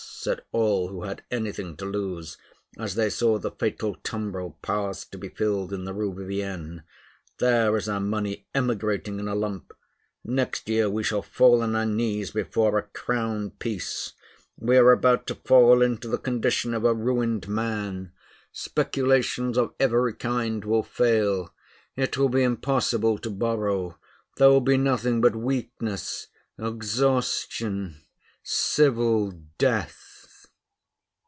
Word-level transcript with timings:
said 0.23 0.43
all 0.51 0.89
who 0.89 1.01
had 1.01 1.23
anything 1.31 1.75
to 1.75 1.83
lose, 1.83 2.37
as 2.77 2.93
they 2.93 3.09
saw 3.09 3.39
the 3.39 3.49
fatal 3.49 3.95
tumbril 4.03 4.55
pass 4.61 5.03
to 5.03 5.17
be 5.17 5.29
filled 5.29 5.73
in 5.73 5.83
the 5.83 5.93
Rue 5.95 6.13
Vivienne, 6.13 6.83
"there 7.39 7.75
is 7.75 7.89
our 7.89 7.99
money 7.99 8.45
emigrating 8.53 9.19
in 9.19 9.27
a 9.27 9.33
lump; 9.33 9.73
next 10.23 10.69
year 10.69 10.87
we 10.91 11.01
shall 11.01 11.23
fall 11.23 11.63
on 11.63 11.75
our 11.75 11.87
knees 11.87 12.29
before 12.29 12.77
a 12.77 12.83
crown 12.83 13.49
piece; 13.49 14.13
we 14.59 14.77
are 14.77 14.91
about 14.91 15.25
to 15.25 15.33
fall 15.33 15.81
into 15.81 16.07
the 16.07 16.19
condition 16.19 16.75
of 16.75 16.85
a 16.85 16.93
ruined 16.93 17.47
man; 17.47 18.11
speculations 18.51 19.57
of 19.57 19.73
every 19.79 20.13
kind 20.13 20.65
will 20.65 20.83
fail; 20.83 21.51
it 21.95 22.15
will 22.15 22.29
be 22.29 22.43
impossible 22.43 23.17
to 23.17 23.31
borrow; 23.31 23.97
there 24.37 24.49
will 24.49 24.61
be 24.61 24.77
nothing 24.77 25.19
but 25.19 25.35
weakness, 25.35 26.27
exhaustion, 26.59 27.95
civil 28.43 29.31
death." 29.57 30.09